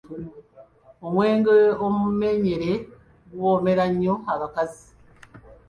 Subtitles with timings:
[1.05, 1.55] Omwenge
[1.85, 2.71] omumenyere
[3.31, 4.85] guwoomera nnyo abakazi.